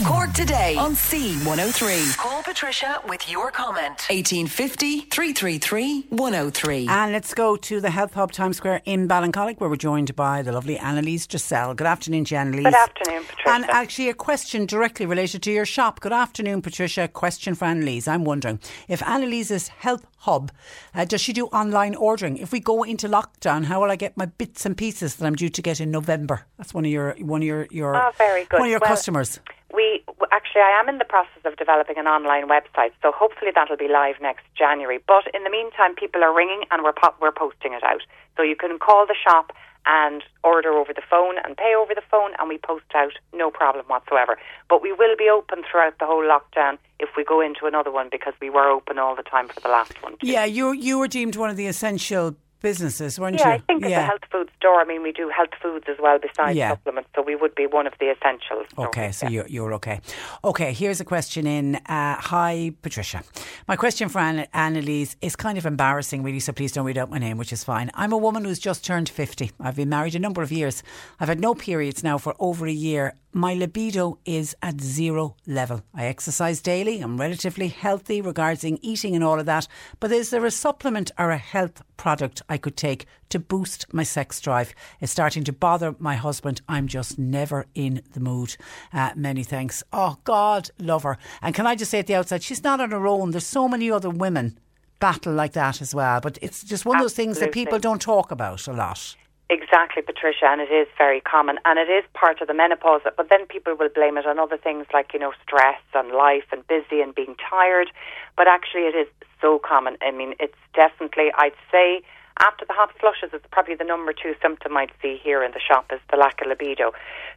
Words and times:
Cork 0.00 0.32
today 0.32 0.74
on 0.76 0.94
C103. 0.94 2.16
Call 2.16 2.42
Patricia 2.42 3.00
with 3.08 3.30
your 3.30 3.52
comment. 3.52 4.00
1850 4.10 5.02
333 5.02 6.06
103. 6.08 6.88
And 6.88 7.12
let's 7.12 7.34
go 7.34 7.54
to 7.56 7.80
the 7.80 7.90
Health 7.90 8.14
Hub 8.14 8.32
Times 8.32 8.56
Square 8.56 8.80
in 8.84 9.06
Ballincollig, 9.06 9.60
where 9.60 9.70
we're 9.70 9.76
joined 9.76 10.16
by 10.16 10.42
the 10.42 10.50
lovely 10.50 10.76
Annalise 10.76 11.28
Giselle. 11.30 11.74
Good 11.74 11.86
afternoon, 11.86 12.26
Annalise. 12.32 12.64
Good 12.64 12.74
afternoon, 12.74 13.24
Patricia. 13.24 13.50
And 13.50 13.64
actually, 13.70 14.08
a 14.08 14.14
question 14.14 14.66
directly 14.66 15.06
related 15.06 15.42
to 15.44 15.52
your 15.52 15.66
shop. 15.66 16.00
Good 16.00 16.12
afternoon, 16.12 16.62
Patricia. 16.62 17.06
Question 17.06 17.54
for 17.54 17.66
Annalise. 17.66 18.08
I'm 18.08 18.24
wondering 18.24 18.58
if 18.88 19.02
Annalise's 19.02 19.68
Health 19.68 20.04
Hub 20.18 20.50
uh, 20.94 21.04
does 21.04 21.20
she 21.20 21.32
do 21.32 21.46
online 21.48 21.94
ordering? 21.96 22.38
If 22.38 22.50
we 22.50 22.60
go 22.60 22.82
into 22.82 23.08
lockdown, 23.08 23.64
how 23.64 23.80
will 23.82 23.90
I 23.90 23.96
get 23.96 24.16
my 24.16 24.26
bits 24.26 24.64
and 24.64 24.76
pieces 24.76 25.16
that 25.16 25.26
I'm 25.26 25.34
due 25.34 25.48
to 25.50 25.62
get 25.62 25.80
in 25.80 25.90
November? 25.90 26.46
That's 26.58 26.72
one 26.72 26.84
of 26.84 26.90
your 26.90 27.14
one 27.20 27.42
of 27.42 27.46
your, 27.46 27.66
your 27.70 27.94
Oh, 27.96 28.10
very 28.16 28.44
good. 28.46 28.58
one 28.58 28.68
of 28.68 28.70
your 28.70 28.80
Well, 28.80 28.88
customers. 28.88 29.38
We 29.72 30.04
actually, 30.30 30.60
I 30.60 30.78
am 30.78 30.88
in 30.88 30.98
the 30.98 31.04
process 31.04 31.42
of 31.44 31.56
developing 31.56 31.96
an 31.96 32.06
online 32.06 32.48
website, 32.48 32.92
so 33.00 33.10
hopefully 33.10 33.50
that'll 33.54 33.76
be 33.76 33.88
live 33.88 34.16
next 34.20 34.44
January. 34.56 35.00
But 35.06 35.24
in 35.34 35.44
the 35.44 35.50
meantime, 35.50 35.94
people 35.94 36.22
are 36.22 36.34
ringing 36.34 36.64
and 36.70 36.82
we're 36.82 36.92
po- 36.92 37.14
we're 37.20 37.32
posting 37.32 37.72
it 37.72 37.82
out, 37.82 38.02
so 38.36 38.42
you 38.42 38.56
can 38.56 38.78
call 38.78 39.06
the 39.06 39.16
shop 39.16 39.52
and 39.84 40.22
order 40.44 40.72
over 40.72 40.92
the 40.92 41.02
phone 41.10 41.36
and 41.44 41.56
pay 41.56 41.74
over 41.74 41.94
the 41.94 42.02
phone, 42.10 42.32
and 42.38 42.48
we 42.48 42.58
post 42.58 42.84
out 42.94 43.12
no 43.34 43.50
problem 43.50 43.84
whatsoever. 43.86 44.38
But 44.68 44.82
we 44.82 44.92
will 44.92 45.16
be 45.16 45.28
open 45.28 45.64
throughout 45.68 45.98
the 45.98 46.06
whole 46.06 46.22
lockdown 46.22 46.78
if 47.00 47.08
we 47.16 47.24
go 47.24 47.40
into 47.40 47.66
another 47.66 47.90
one 47.90 48.08
because 48.10 48.34
we 48.40 48.50
were 48.50 48.70
open 48.70 48.98
all 48.98 49.16
the 49.16 49.24
time 49.24 49.48
for 49.48 49.58
the 49.60 49.68
last 49.68 50.00
one. 50.02 50.12
too. 50.12 50.28
Yeah, 50.28 50.44
you 50.44 50.72
you 50.72 50.98
were 50.98 51.08
deemed 51.08 51.36
one 51.36 51.50
of 51.50 51.56
the 51.56 51.66
essential 51.66 52.36
businesses, 52.62 53.18
weren't 53.18 53.38
Yeah, 53.38 53.44
you? 53.46 53.50
Yeah, 53.50 53.54
I 53.56 53.58
think 53.66 53.82
yeah. 53.82 53.88
it's 53.88 53.96
a 53.96 54.02
health 54.06 54.20
food 54.30 54.50
store. 54.56 54.80
I 54.80 54.84
mean, 54.84 55.02
we 55.02 55.12
do 55.12 55.28
health 55.28 55.50
foods 55.60 55.84
as 55.88 55.96
well 56.00 56.18
besides 56.18 56.56
Yeah. 56.56 56.70
supplements, 56.70 57.10
so 57.14 57.22
we 57.22 57.34
would 57.36 57.54
be 57.54 57.66
one 57.66 57.86
of 57.86 57.92
the 58.00 58.10
essentials. 58.10 58.66
Okay, 58.78 59.12
so 59.12 59.26
yeah. 59.26 59.30
you're, 59.32 59.46
you're 59.48 59.74
okay. 59.74 60.00
Okay, 60.44 60.72
here's 60.72 61.00
a 61.00 61.04
question 61.04 61.46
in. 61.46 61.76
Uh, 61.76 62.16
hi, 62.18 62.72
Patricia. 62.82 63.22
My 63.68 63.76
question 63.76 64.08
for 64.08 64.20
Anna, 64.20 64.46
Annalise 64.54 65.16
is 65.20 65.36
kind 65.36 65.58
of 65.58 65.66
embarrassing, 65.66 66.22
really, 66.22 66.40
so 66.40 66.52
please 66.52 66.72
don't 66.72 66.86
read 66.86 66.98
out 66.98 67.10
my 67.10 67.18
name, 67.18 67.36
which 67.36 67.52
is 67.52 67.64
fine. 67.64 67.90
I'm 67.94 68.12
a 68.12 68.18
woman 68.18 68.44
who's 68.44 68.58
just 68.58 68.84
turned 68.84 69.08
50. 69.08 69.50
I've 69.60 69.76
been 69.76 69.88
married 69.88 70.14
a 70.14 70.18
number 70.18 70.42
of 70.42 70.50
years. 70.52 70.82
I've 71.20 71.28
had 71.28 71.40
no 71.40 71.54
periods 71.54 72.02
now 72.04 72.16
for 72.18 72.34
over 72.38 72.66
a 72.66 72.72
year. 72.72 73.14
My 73.34 73.54
libido 73.54 74.18
is 74.26 74.54
at 74.60 74.82
zero 74.82 75.36
level. 75.46 75.82
I 75.94 76.04
exercise 76.04 76.60
daily. 76.60 77.00
I'm 77.00 77.18
relatively 77.18 77.68
healthy 77.68 78.20
regarding 78.20 78.78
eating 78.82 79.14
and 79.14 79.24
all 79.24 79.40
of 79.40 79.46
that. 79.46 79.66
But 80.00 80.12
is 80.12 80.28
there 80.28 80.44
a 80.44 80.50
supplement 80.50 81.10
or 81.18 81.30
a 81.30 81.38
health 81.38 81.82
product 81.96 82.42
I 82.50 82.58
could 82.58 82.76
take 82.76 83.06
to 83.30 83.38
boost 83.38 83.86
my 83.90 84.02
sex 84.02 84.38
drive? 84.38 84.74
It's 85.00 85.12
starting 85.12 85.44
to 85.44 85.52
bother 85.52 85.96
my 85.98 86.14
husband. 86.14 86.60
I'm 86.68 86.86
just 86.86 87.18
never 87.18 87.64
in 87.74 88.02
the 88.12 88.20
mood. 88.20 88.56
Uh, 88.92 89.12
many 89.16 89.44
thanks. 89.44 89.82
Oh, 89.94 90.18
God, 90.24 90.68
love 90.78 91.04
her. 91.04 91.16
And 91.40 91.54
can 91.54 91.66
I 91.66 91.74
just 91.74 91.90
say 91.90 92.00
at 92.00 92.08
the 92.08 92.16
outside, 92.16 92.42
she's 92.42 92.62
not 92.62 92.80
on 92.80 92.90
her 92.90 93.06
own. 93.06 93.30
There's 93.30 93.46
so 93.46 93.66
many 93.66 93.90
other 93.90 94.10
women 94.10 94.58
battle 95.00 95.32
like 95.32 95.54
that 95.54 95.80
as 95.80 95.94
well. 95.94 96.20
But 96.20 96.38
it's 96.42 96.62
just 96.62 96.84
one 96.84 96.98
of 96.98 97.02
those 97.02 97.14
things 97.14 97.38
that 97.38 97.52
people 97.52 97.78
don't 97.78 98.00
talk 98.00 98.30
about 98.30 98.68
a 98.68 98.72
lot. 98.74 99.16
Exactly, 99.52 100.00
Patricia, 100.00 100.46
and 100.46 100.62
it 100.62 100.72
is 100.72 100.88
very 100.96 101.20
common, 101.20 101.58
and 101.66 101.78
it 101.78 101.90
is 101.90 102.04
part 102.14 102.40
of 102.40 102.48
the 102.48 102.54
menopause. 102.54 103.02
But 103.04 103.28
then 103.28 103.44
people 103.44 103.74
will 103.74 103.90
blame 103.94 104.16
it 104.16 104.24
on 104.24 104.38
other 104.38 104.56
things 104.56 104.86
like 104.94 105.12
you 105.12 105.20
know 105.20 105.32
stress 105.46 105.82
and 105.92 106.10
life 106.10 106.48
and 106.52 106.66
busy 106.68 107.02
and 107.02 107.14
being 107.14 107.36
tired. 107.50 107.88
But 108.34 108.48
actually, 108.48 108.88
it 108.88 108.96
is 108.96 109.08
so 109.42 109.60
common. 109.62 109.98
I 110.00 110.10
mean, 110.10 110.32
it's 110.40 110.56
definitely 110.72 111.32
I'd 111.36 111.52
say 111.70 112.00
after 112.40 112.64
the 112.64 112.72
hot 112.72 112.98
flushes, 112.98 113.28
it's 113.34 113.44
probably 113.52 113.74
the 113.74 113.84
number 113.84 114.14
two 114.14 114.34
symptom 114.40 114.74
I'd 114.74 114.90
see 115.02 115.20
here 115.22 115.44
in 115.44 115.52
the 115.52 115.60
shop 115.60 115.92
is 115.92 116.00
the 116.10 116.16
lack 116.16 116.40
of 116.40 116.46
libido. 116.48 116.92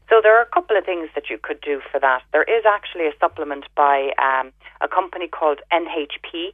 So 0.09 0.21
there 0.23 0.39
are 0.39 0.41
a 0.41 0.53
couple 0.55 0.77
of 0.77 0.85
things 0.85 1.09
that 1.15 1.29
you 1.29 1.37
could 1.37 1.59
do 1.59 1.81
for 1.91 1.99
that. 1.99 2.23
There 2.31 2.47
is 2.47 2.63
actually 2.65 3.07
a 3.07 3.13
supplement 3.19 3.65
by 3.75 4.13
um, 4.23 4.53
a 4.79 4.87
company 4.87 5.27
called 5.27 5.59
NHP 5.73 6.53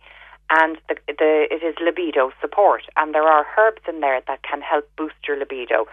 and 0.51 0.77
the, 0.89 0.95
the, 1.07 1.47
it 1.49 1.63
is 1.63 1.75
libido 1.81 2.31
support. 2.41 2.83
And 2.97 3.15
there 3.15 3.23
are 3.23 3.45
herbs 3.57 3.81
in 3.87 4.01
there 4.01 4.21
that 4.27 4.43
can 4.43 4.61
help 4.61 4.89
boost 4.97 5.15
your 5.27 5.37
libido. 5.37 5.87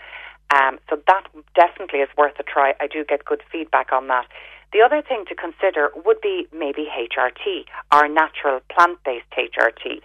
Um, 0.55 0.79
so 0.91 1.01
that 1.07 1.25
definitely 1.55 2.01
is 2.01 2.09
worth 2.17 2.35
a 2.41 2.43
try. 2.43 2.75
I 2.81 2.87
do 2.89 3.05
get 3.05 3.25
good 3.25 3.43
feedback 3.53 3.93
on 3.93 4.09
that. 4.09 4.27
The 4.73 4.81
other 4.83 5.01
thing 5.01 5.25
to 5.29 5.35
consider 5.35 5.91
would 6.05 6.21
be 6.21 6.47
maybe 6.53 6.89
HRT, 6.91 7.65
our 7.93 8.09
natural 8.09 8.61
plant-based 8.69 9.31
HRT. 9.31 10.01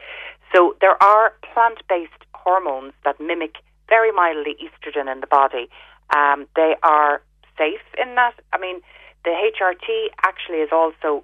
So 0.54 0.76
there 0.82 1.02
are 1.02 1.34
plant-based 1.54 2.24
hormones 2.34 2.94
that 3.04 3.20
mimic 3.20 3.56
very 3.90 4.12
mildly 4.12 4.56
estrogen 4.62 5.12
in 5.12 5.20
the 5.20 5.28
body. 5.28 5.70
Um, 6.16 6.48
they 6.56 6.76
are 6.84 7.22
safe 7.58 7.84
in 7.98 8.16
that. 8.16 8.36
I 8.54 8.58
mean, 8.60 8.82
the 9.26 9.32
HRT 9.32 10.08
actually 10.24 10.60
is 10.60 10.70
also 10.72 11.24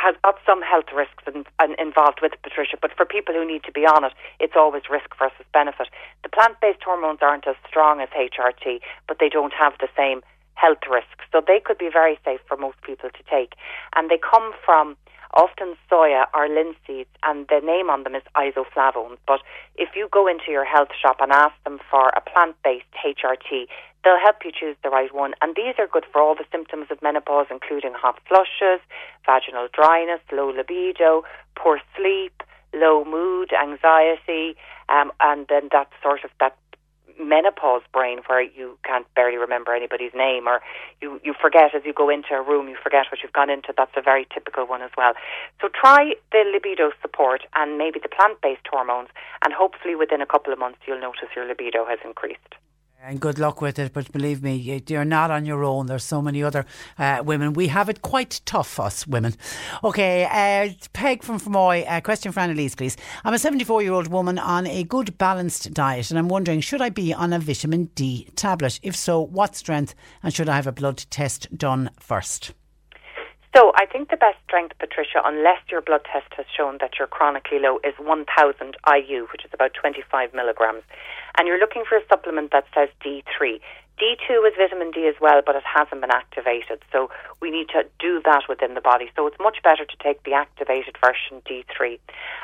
has 0.00 0.16
got 0.24 0.36
some 0.46 0.62
health 0.62 0.88
risks 0.96 1.24
in, 1.28 1.44
in, 1.62 1.76
involved 1.78 2.20
with 2.22 2.32
it, 2.32 2.42
Patricia, 2.42 2.76
but 2.80 2.96
for 2.96 3.04
people 3.04 3.34
who 3.34 3.46
need 3.46 3.62
to 3.64 3.72
be 3.72 3.84
on 3.84 4.04
it, 4.04 4.12
it's 4.40 4.56
always 4.56 4.88
risk 4.88 5.12
versus 5.18 5.44
benefit. 5.52 5.88
The 6.22 6.30
plant 6.30 6.56
based 6.60 6.82
hormones 6.82 7.20
aren't 7.20 7.46
as 7.46 7.56
strong 7.68 8.00
as 8.00 8.08
HRT, 8.16 8.80
but 9.06 9.18
they 9.20 9.28
don't 9.28 9.52
have 9.52 9.74
the 9.78 9.88
same 9.94 10.22
health 10.54 10.84
risks. 10.90 11.24
So 11.32 11.42
they 11.46 11.60
could 11.60 11.78
be 11.78 11.90
very 11.92 12.18
safe 12.24 12.40
for 12.48 12.56
most 12.56 12.80
people 12.82 13.10
to 13.10 13.22
take. 13.28 13.54
And 13.94 14.10
they 14.10 14.18
come 14.18 14.52
from 14.64 14.96
often 15.34 15.76
soya 15.90 16.24
or 16.34 16.48
linseeds, 16.48 17.12
and 17.22 17.46
the 17.48 17.60
name 17.62 17.88
on 17.88 18.02
them 18.02 18.14
is 18.14 18.22
isoflavones. 18.34 19.18
But 19.26 19.40
if 19.76 19.90
you 19.94 20.08
go 20.10 20.26
into 20.26 20.50
your 20.50 20.64
health 20.64 20.90
shop 21.00 21.18
and 21.20 21.30
ask 21.30 21.54
them 21.64 21.78
for 21.90 22.08
a 22.16 22.20
plant 22.20 22.56
based 22.64 22.86
HRT, 23.04 23.66
they'll 24.04 24.18
help 24.18 24.44
you 24.44 24.52
choose 24.52 24.76
the 24.82 24.90
right 24.90 25.14
one. 25.14 25.34
And 25.42 25.54
these 25.54 25.74
are 25.78 25.86
good 25.86 26.04
for 26.12 26.20
all 26.20 26.34
the 26.34 26.44
symptoms 26.50 26.86
of 26.90 27.02
menopause, 27.02 27.46
including 27.50 27.92
hot 27.94 28.18
flushes, 28.26 28.80
vaginal 29.26 29.68
dryness, 29.72 30.20
low 30.32 30.50
libido, 30.50 31.24
poor 31.56 31.80
sleep, 31.96 32.42
low 32.72 33.04
mood, 33.04 33.52
anxiety, 33.52 34.56
um, 34.88 35.12
and 35.20 35.46
then 35.48 35.68
that 35.72 35.88
sort 36.02 36.24
of 36.24 36.30
that 36.40 36.56
menopause 37.20 37.82
brain 37.92 38.20
where 38.26 38.42
you 38.42 38.78
can't 38.82 39.06
barely 39.14 39.36
remember 39.36 39.74
anybody's 39.74 40.12
name 40.14 40.48
or 40.48 40.60
you, 41.02 41.20
you 41.22 41.34
forget 41.38 41.74
as 41.74 41.82
you 41.84 41.92
go 41.92 42.08
into 42.08 42.32
a 42.32 42.42
room, 42.42 42.68
you 42.68 42.76
forget 42.82 43.06
what 43.10 43.20
you've 43.22 43.32
gone 43.32 43.50
into. 43.50 43.74
That's 43.76 43.92
a 43.96 44.00
very 44.00 44.26
typical 44.32 44.66
one 44.66 44.80
as 44.80 44.90
well. 44.96 45.12
So 45.60 45.68
try 45.68 46.14
the 46.32 46.44
libido 46.50 46.92
support 47.02 47.42
and 47.54 47.76
maybe 47.76 48.00
the 48.02 48.08
plant-based 48.08 48.66
hormones 48.70 49.08
and 49.44 49.52
hopefully 49.52 49.94
within 49.94 50.22
a 50.22 50.26
couple 50.26 50.52
of 50.52 50.58
months 50.58 50.78
you'll 50.86 51.00
notice 51.00 51.28
your 51.36 51.46
libido 51.46 51.84
has 51.84 51.98
increased. 52.04 52.54
And 53.02 53.18
good 53.18 53.38
luck 53.38 53.62
with 53.62 53.78
it. 53.78 53.94
But 53.94 54.12
believe 54.12 54.42
me, 54.42 54.54
you- 54.56 54.82
you're 54.86 55.06
not 55.06 55.30
on 55.30 55.46
your 55.46 55.64
own. 55.64 55.86
There's 55.86 56.04
so 56.04 56.20
many 56.20 56.42
other 56.42 56.66
uh, 56.98 57.22
women. 57.24 57.54
We 57.54 57.68
have 57.68 57.88
it 57.88 58.02
quite 58.02 58.42
tough, 58.44 58.78
us 58.78 59.06
women. 59.06 59.34
Okay, 59.82 60.24
uh, 60.24 60.74
Peg 60.92 61.22
from 61.22 61.40
Fermoy. 61.40 61.84
Uh, 61.88 62.02
question 62.02 62.30
for 62.30 62.40
Annalise, 62.40 62.74
please. 62.74 62.98
I'm 63.24 63.32
a 63.32 63.38
74 63.38 63.80
year 63.82 63.92
old 63.94 64.08
woman 64.08 64.38
on 64.38 64.66
a 64.66 64.84
good 64.84 65.16
balanced 65.16 65.72
diet, 65.72 66.10
and 66.10 66.18
I'm 66.18 66.28
wondering 66.28 66.60
should 66.60 66.82
I 66.82 66.90
be 66.90 67.14
on 67.14 67.32
a 67.32 67.38
vitamin 67.38 67.86
D 67.94 68.28
tablet? 68.36 68.78
If 68.82 68.94
so, 68.96 69.18
what 69.20 69.56
strength? 69.56 69.94
And 70.22 70.34
should 70.34 70.50
I 70.50 70.56
have 70.56 70.66
a 70.66 70.72
blood 70.72 70.98
test 71.10 71.56
done 71.56 71.90
first? 71.98 72.52
So 73.56 73.72
I 73.74 73.84
think 73.86 74.10
the 74.10 74.16
best 74.16 74.36
strength, 74.46 74.78
Patricia, 74.78 75.22
unless 75.24 75.58
your 75.72 75.80
blood 75.80 76.02
test 76.12 76.32
has 76.36 76.46
shown 76.56 76.78
that 76.80 76.92
you're 76.98 77.08
chronically 77.08 77.58
low, 77.58 77.80
is 77.82 77.94
1,000 77.98 78.76
IU, 78.86 79.26
which 79.32 79.44
is 79.44 79.50
about 79.52 79.72
25 79.74 80.32
milligrams. 80.32 80.82
And 81.36 81.46
you're 81.46 81.58
looking 81.58 81.84
for 81.88 81.96
a 81.96 82.06
supplement 82.08 82.52
that 82.52 82.64
says 82.74 82.88
D3. 83.04 83.60
D2 84.00 84.48
is 84.48 84.54
vitamin 84.56 84.90
D 84.92 85.06
as 85.06 85.14
well, 85.20 85.42
but 85.44 85.56
it 85.56 85.62
hasn't 85.62 86.00
been 86.00 86.10
activated. 86.10 86.80
So 86.90 87.10
we 87.40 87.50
need 87.50 87.68
to 87.68 87.84
do 87.98 88.22
that 88.24 88.44
within 88.48 88.72
the 88.72 88.80
body. 88.80 89.10
So 89.14 89.26
it's 89.26 89.36
much 89.38 89.58
better 89.62 89.84
to 89.84 89.96
take 90.02 90.22
the 90.24 90.32
activated 90.32 90.96
version 91.04 91.42
D3. 91.44 91.98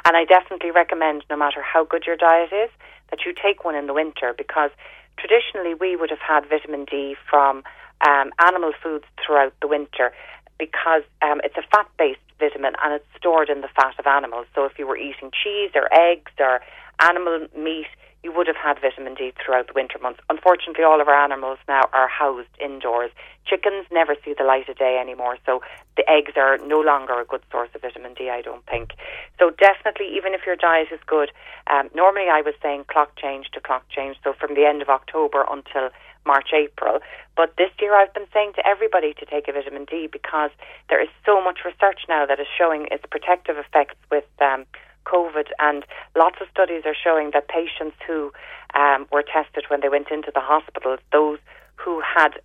And 0.05 0.17
I 0.17 0.25
definitely 0.25 0.71
recommend, 0.71 1.25
no 1.31 1.37
matter 1.37 1.63
how 1.63 1.85
good 1.85 2.05
your 2.07 2.17
diet 2.17 2.53
is, 2.53 2.71
that 3.11 3.25
you 3.25 3.33
take 3.33 3.65
one 3.65 3.75
in 3.75 3.87
the 3.87 3.95
winter 3.95 4.35
because 4.37 4.71
traditionally 5.17 5.75
we 5.75 5.97
would 5.97 6.11
have 6.11 6.21
had 6.21 6.47
vitamin 6.47 6.85
D 6.85 7.17
from 7.29 7.63
um, 8.07 8.31
animal 8.47 8.73
foods 8.83 9.07
throughout 9.25 9.55
the 9.63 9.69
winter 9.69 10.13
because 10.59 11.03
um, 11.23 11.41
it's 11.43 11.57
a 11.57 11.65
fat 11.73 11.89
based 11.99 12.21
vitamin 12.39 12.75
and 12.83 12.95
it's 12.95 13.07
stored 13.17 13.49
in 13.49 13.63
the 13.63 13.69
fat 13.69 13.95
of 13.99 14.07
animals. 14.07 14.47
So 14.55 14.65
if 14.65 14.79
you 14.79 14.87
were 14.87 14.97
eating 14.97 15.31
cheese 15.33 15.71
or 15.75 15.89
eggs 15.93 16.33
or 16.39 16.61
animal 17.01 17.47
meat, 17.57 17.87
you 18.23 18.33
would 18.33 18.47
have 18.47 18.57
had 18.57 18.81
vitamin 18.81 19.15
D 19.15 19.33
throughout 19.39 19.69
the 19.69 19.73
winter 19.73 19.99
months. 20.01 20.21
Unfortunately, 20.29 20.85
all 20.85 21.01
of 21.01 21.09
our 21.09 21.15
animals 21.15 21.59
now 21.69 21.83
are 21.93 22.09
housed 22.09 22.49
indoors. 22.61 23.11
Chickens 23.47 23.87
never 23.93 24.17
see 24.25 24.35
the 24.37 24.45
light 24.45 24.69
of 24.69 24.77
day 24.77 24.99
anymore, 25.01 25.39
so 25.47 25.63
the 25.97 26.09
eggs 26.11 26.33
are 26.37 26.59
no 26.59 26.81
longer 26.81 27.21
a 27.21 27.25
good 27.25 27.43
source 27.53 27.69
of 27.75 27.83
vitamin 27.83 28.15
D, 28.15 28.29
I 28.29 28.43
don't 28.43 28.67
think. 28.67 28.91
So, 29.39 29.51
definitely, 29.51 30.17
even 30.17 30.35
if 30.35 30.41
your 30.45 30.57
diet 30.57 30.89
is 30.91 31.01
good, 31.07 31.31
um, 31.69 31.89
normally 31.95 32.27
I 32.31 32.43
was 32.43 32.55
saying 32.63 32.87
clock 32.89 33.15
change 33.17 33.51
to 33.53 33.61
clock 33.61 33.89
change, 33.89 34.17
so 34.25 34.33
from 34.33 34.55
the 34.55 34.67
end 34.67 34.83
of 34.83 34.89
October 34.89 35.45
until 35.49 35.91
March, 36.27 36.51
April. 36.53 36.99
But 37.37 37.55
this 37.57 37.71
year 37.81 37.95
I've 37.95 38.13
been 38.13 38.27
saying 38.35 38.55
to 38.57 38.67
everybody 38.67 39.15
to 39.15 39.25
take 39.25 39.47
a 39.47 39.53
vitamin 39.53 39.85
D 39.85 40.09
because 40.11 40.51
there 40.89 41.01
is 41.01 41.09
so 41.25 41.41
much 41.41 41.61
research 41.65 42.01
now 42.09 42.27
that 42.27 42.41
is 42.41 42.47
showing 42.59 42.89
its 42.91 43.05
protective 43.09 43.57
effects 43.57 43.95
with 44.11 44.27
um, 44.41 44.67
COVID, 45.07 45.49
and 45.59 45.85
lots 46.17 46.37
of 46.41 46.49
studies 46.51 46.83
are 46.85 46.95
showing 46.95 47.31
that 47.33 47.49
patients 47.49 47.97
who 48.07 48.33
um, 48.75 49.07
were 49.13 49.23
tested 49.23 49.65
when 49.69 49.81
they 49.81 49.89
went 49.89 50.11
into 50.11 50.31
the 50.35 50.41
hospitals, 50.41 51.01
those 51.13 51.39
who 51.77 52.03
had 52.03 52.41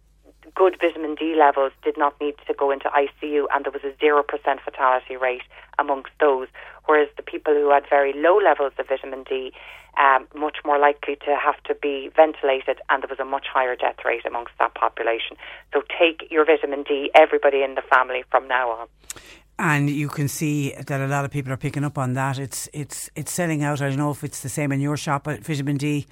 good 0.56 0.78
vitamin 0.80 1.16
D 1.16 1.36
levels 1.38 1.72
did 1.84 1.98
not 1.98 2.20
need 2.20 2.36
to 2.48 2.54
go 2.54 2.72
into 2.72 2.90
ICU, 2.90 3.46
and 3.54 3.66
there 3.66 3.72
was 3.72 3.84
a 3.84 3.94
0% 4.04 4.26
fatality 4.64 5.16
rate 5.16 5.44
amongst 5.80 6.12
those. 6.20 6.48
Whereas 6.86 7.10
the 7.16 7.24
people 7.24 7.54
who 7.54 7.72
had 7.72 7.84
very 7.90 8.14
low 8.14 8.38
levels 8.38 8.74
of 8.78 8.88
vitamin 8.88 9.24
D, 9.24 9.54
um, 9.98 10.28
much 10.36 10.58
more 10.66 10.80
likely 10.80 11.16
to 11.26 11.36
have 11.36 11.62
to 11.64 11.76
be 11.76 12.10
ventilated, 12.16 12.80
and 12.90 13.04
there 13.04 13.10
was 13.10 13.20
a 13.20 13.26
much 13.26 13.46
higher 13.52 13.76
death 13.76 13.98
rate 14.06 14.26
amongst 14.26 14.54
that 14.60 14.74
population. 14.74 15.38
So 15.74 15.84
take 16.00 16.30
your 16.32 16.46
vitamin 16.46 16.84
D, 16.84 17.12
everybody 17.14 17.62
in 17.64 17.76
the 17.76 17.84
family, 17.84 18.24
from 18.30 18.48
now 18.48 18.72
on 18.72 18.88
and 19.62 19.92
you 19.92 20.10
can 20.10 20.28
see 20.28 20.74
that 20.74 21.00
a 21.00 21.06
lot 21.06 21.24
of 21.24 21.30
people 21.30 21.54
are 21.54 21.58
picking 21.58 21.84
up 21.84 21.98
on 21.98 22.14
that. 22.14 22.40
It's 22.40 22.68
it's 22.74 23.12
it's 23.16 23.32
selling 23.32 23.64
out. 23.64 23.80
I 23.80 23.90
don't 23.90 23.98
know 23.98 24.10
if 24.10 24.24
it's 24.24 24.42
the 24.42 24.50
same 24.50 24.72
in 24.72 24.82
your 24.82 24.98
shop, 24.98 25.26
but 25.26 25.46
vitamin 25.46 25.78
D. 25.78 26.08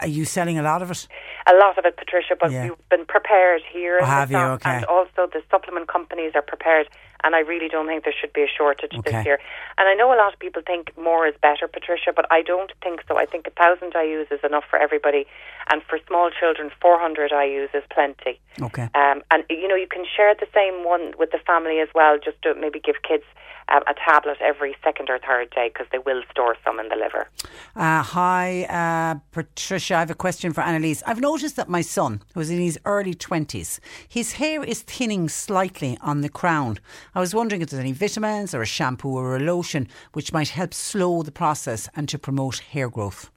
Are 0.00 0.06
you 0.06 0.24
selling 0.24 0.56
a 0.56 0.62
lot 0.62 0.80
of 0.80 0.90
it? 0.92 1.08
A 1.48 1.54
lot 1.56 1.76
of 1.76 1.84
it, 1.84 1.96
Patricia. 1.96 2.36
But 2.38 2.52
yeah. 2.52 2.62
we've 2.62 2.88
been 2.88 3.06
prepared 3.06 3.62
here. 3.72 3.98
Oh, 4.00 4.04
have 4.04 4.30
you? 4.30 4.38
Okay. 4.38 4.70
And 4.70 4.84
also, 4.84 5.26
the 5.32 5.42
supplement 5.50 5.88
companies 5.88 6.32
are 6.36 6.42
prepared 6.42 6.88
and 7.24 7.34
I 7.34 7.40
really 7.40 7.68
don't 7.68 7.86
think 7.86 8.04
there 8.04 8.14
should 8.18 8.32
be 8.32 8.42
a 8.42 8.48
shortage 8.48 8.92
okay. 8.94 9.10
this 9.10 9.26
year. 9.26 9.38
And 9.78 9.88
I 9.88 9.94
know 9.94 10.12
a 10.12 10.18
lot 10.18 10.32
of 10.32 10.38
people 10.38 10.62
think 10.66 10.96
more 10.96 11.26
is 11.26 11.34
better, 11.40 11.68
Patricia, 11.68 12.12
but 12.14 12.26
I 12.30 12.42
don't 12.42 12.72
think 12.82 13.02
so. 13.08 13.18
I 13.18 13.26
think 13.26 13.46
a 13.46 13.50
thousand 13.50 13.92
IUs 13.94 14.32
is 14.32 14.40
enough 14.44 14.64
for 14.68 14.78
everybody, 14.78 15.26
and 15.70 15.82
for 15.82 15.98
small 16.06 16.30
children, 16.30 16.70
four 16.80 16.98
hundred 16.98 17.30
IUs 17.30 17.74
is 17.74 17.84
plenty. 17.92 18.40
Okay. 18.60 18.88
Um, 18.94 19.22
and 19.30 19.44
you 19.48 19.68
know 19.68 19.76
you 19.76 19.88
can 19.88 20.04
share 20.04 20.34
the 20.34 20.48
same 20.54 20.84
one 20.84 21.14
with 21.18 21.30
the 21.30 21.38
family 21.46 21.80
as 21.80 21.88
well, 21.94 22.18
just 22.18 22.40
to 22.42 22.54
maybe 22.54 22.80
give 22.80 22.96
kids 23.06 23.24
um, 23.70 23.82
a 23.86 23.94
tablet 23.94 24.38
every 24.40 24.76
second 24.82 25.08
or 25.08 25.18
third 25.18 25.50
day 25.50 25.70
because 25.72 25.86
they 25.92 25.98
will 25.98 26.22
store 26.30 26.56
some 26.64 26.80
in 26.80 26.88
the 26.88 26.96
liver. 26.96 27.28
Uh, 27.76 28.02
hi, 28.02 28.64
uh, 28.64 29.18
Patricia. 29.32 29.94
I 29.94 30.00
have 30.00 30.10
a 30.10 30.14
question 30.14 30.52
for 30.52 30.62
Annalise. 30.62 31.02
I've 31.06 31.20
noticed 31.20 31.56
that 31.56 31.68
my 31.68 31.80
son, 31.80 32.22
who's 32.34 32.50
in 32.50 32.60
his 32.60 32.78
early 32.84 33.14
20s, 33.14 33.80
his 34.08 34.32
hair 34.32 34.64
is 34.64 34.82
thinning 34.82 35.28
slightly 35.28 35.96
on 36.00 36.20
the 36.20 36.28
crown. 36.28 36.78
I 37.14 37.20
was 37.20 37.34
wondering 37.34 37.60
if 37.60 37.70
there's 37.70 37.80
any 37.80 37.92
vitamins 37.92 38.54
or 38.54 38.62
a 38.62 38.66
shampoo 38.66 39.16
or 39.16 39.36
a 39.36 39.40
lotion 39.40 39.88
which 40.12 40.32
might 40.32 40.50
help 40.50 40.72
slow 40.72 41.22
the 41.22 41.32
process 41.32 41.88
and 41.96 42.08
to 42.08 42.18
promote 42.18 42.58
hair 42.58 42.88
growth. 42.88 43.30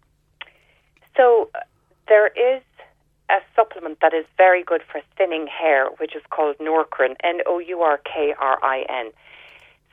So, 1.17 1.49
uh, 1.55 1.59
there 2.07 2.27
is 2.27 2.61
a 3.29 3.39
supplement 3.55 3.99
that 4.01 4.13
is 4.13 4.25
very 4.37 4.63
good 4.63 4.81
for 4.91 5.01
thinning 5.17 5.47
hair, 5.47 5.87
which 5.97 6.15
is 6.15 6.21
called 6.29 6.57
Nourkrin, 6.59 7.15
N 7.23 7.39
O 7.45 7.59
U 7.59 7.81
R 7.81 7.99
K 8.03 8.33
R 8.37 8.59
I 8.63 8.85
N. 8.89 9.11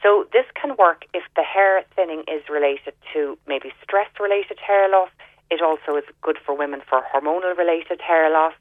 So 0.03 0.27
this 0.33 0.47
can 0.61 0.77
work 0.77 1.05
if 1.13 1.23
the 1.37 1.43
hair 1.43 1.85
thinning 1.95 2.25
is 2.27 2.43
related 2.49 2.95
to 3.13 3.39
maybe 3.47 3.73
stress 3.83 4.09
related 4.19 4.59
hair 4.59 4.89
loss. 4.89 5.11
It 5.51 5.61
also 5.63 5.97
is 5.97 6.05
good 6.23 6.39
for 6.45 6.57
women 6.57 6.81
for 6.89 7.03
hormonal 7.13 7.57
related 7.57 8.01
hair 8.01 8.31
loss. 8.31 8.55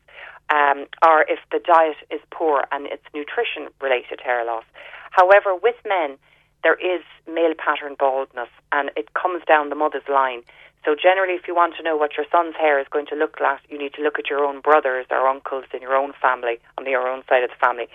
Um, 0.49 0.87
or 1.05 1.25
if 1.29 1.39
the 1.51 1.59
diet 1.59 1.97
is 2.09 2.21
poor 2.31 2.65
and 2.71 2.87
it's 2.87 3.05
nutrition 3.13 3.69
related 3.81 4.19
hair 4.19 4.43
loss. 4.43 4.63
However, 5.11 5.53
with 5.55 5.75
men, 5.85 6.17
there 6.63 6.75
is 6.75 7.01
male 7.27 7.53
pattern 7.57 7.95
baldness 7.97 8.49
and 8.71 8.89
it 8.97 9.13
comes 9.13 9.43
down 9.47 9.69
the 9.69 9.75
mother's 9.75 10.07
line. 10.09 10.41
So 10.85 10.95
generally, 10.95 11.33
if 11.33 11.47
you 11.47 11.53
want 11.53 11.75
to 11.77 11.83
know 11.83 11.97
what 11.97 12.15
your 12.17 12.25
son's 12.31 12.55
hair 12.55 12.79
is 12.79 12.87
going 12.89 13.05
to 13.07 13.15
look 13.15 13.39
like, 13.39 13.59
you 13.69 13.77
need 13.77 13.93
to 13.95 14.01
look 14.01 14.17
at 14.17 14.29
your 14.29 14.45
own 14.45 14.61
brothers 14.61 15.05
or 15.11 15.27
uncles 15.27 15.65
in 15.73 15.81
your 15.81 15.95
own 15.95 16.13
family, 16.21 16.59
on 16.77 16.85
your 16.85 17.07
own 17.07 17.23
side 17.27 17.43
of 17.43 17.49
the 17.49 17.55
family. 17.59 17.87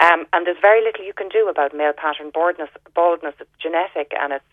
Um, 0.00 0.26
and 0.32 0.46
there's 0.46 0.60
very 0.60 0.82
little 0.82 1.04
you 1.04 1.12
can 1.12 1.28
do 1.28 1.48
about 1.48 1.74
male 1.74 1.92
pattern 1.92 2.30
baldness. 2.32 2.70
Baldness, 2.94 3.34
it's 3.40 3.50
genetic 3.60 4.12
and 4.18 4.32
it's 4.32 4.52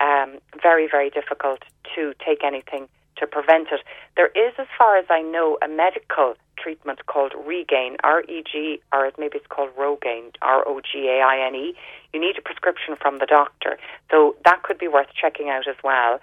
um, 0.00 0.38
very, 0.62 0.86
very 0.88 1.10
difficult 1.10 1.60
to 1.94 2.14
take 2.24 2.44
anything 2.44 2.88
to 3.16 3.26
prevent 3.26 3.68
it. 3.72 3.80
There 4.14 4.28
is, 4.28 4.52
as 4.58 4.66
far 4.76 4.96
as 4.96 5.06
I 5.08 5.22
know, 5.22 5.58
a 5.62 5.68
medical 5.68 6.34
treatment 6.66 7.06
called 7.06 7.32
Regaine, 7.46 7.96
R 8.02 8.22
E 8.22 8.42
G, 8.42 8.80
or 8.92 9.12
maybe 9.18 9.38
it's 9.38 9.46
called 9.46 9.70
Rogaine, 9.78 10.34
R 10.42 10.66
O 10.66 10.80
G 10.80 11.06
A 11.08 11.22
I 11.22 11.46
N 11.46 11.54
E. 11.54 11.74
You 12.12 12.20
need 12.20 12.36
a 12.36 12.42
prescription 12.42 12.96
from 13.00 13.20
the 13.20 13.26
doctor. 13.26 13.78
So 14.10 14.34
that 14.44 14.64
could 14.64 14.76
be 14.76 14.88
worth 14.88 15.06
checking 15.14 15.48
out 15.48 15.68
as 15.68 15.76
well. 15.84 16.18